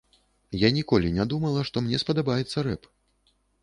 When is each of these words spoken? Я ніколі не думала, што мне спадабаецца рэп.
Я 0.59 0.69
ніколі 0.77 1.13
не 1.19 1.27
думала, 1.35 1.69
што 1.71 1.77
мне 1.87 2.03
спадабаецца 2.07 2.57
рэп. 2.73 2.95